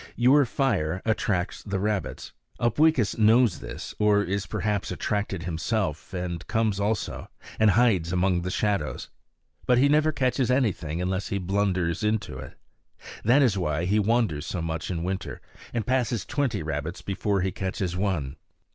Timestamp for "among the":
8.11-8.49